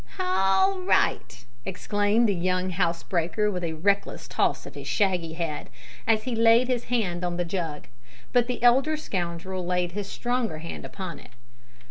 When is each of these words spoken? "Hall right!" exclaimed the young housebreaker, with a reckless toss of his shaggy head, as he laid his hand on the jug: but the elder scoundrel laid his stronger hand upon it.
"Hall 0.17 0.79
right!" 0.81 1.45
exclaimed 1.63 2.27
the 2.27 2.33
young 2.33 2.71
housebreaker, 2.71 3.51
with 3.51 3.63
a 3.63 3.73
reckless 3.73 4.27
toss 4.27 4.65
of 4.65 4.73
his 4.73 4.87
shaggy 4.87 5.33
head, 5.33 5.69
as 6.07 6.23
he 6.23 6.35
laid 6.35 6.67
his 6.67 6.85
hand 6.85 7.23
on 7.23 7.37
the 7.37 7.45
jug: 7.45 7.85
but 8.33 8.47
the 8.47 8.63
elder 8.63 8.97
scoundrel 8.97 9.63
laid 9.63 9.91
his 9.91 10.09
stronger 10.09 10.57
hand 10.57 10.85
upon 10.85 11.19
it. 11.19 11.29